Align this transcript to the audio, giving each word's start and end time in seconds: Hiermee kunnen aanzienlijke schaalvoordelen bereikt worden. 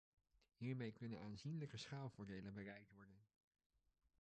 Hiermee 0.57 0.91
kunnen 0.91 1.19
aanzienlijke 1.19 1.77
schaalvoordelen 1.77 2.53
bereikt 2.53 2.91
worden. 2.93 3.19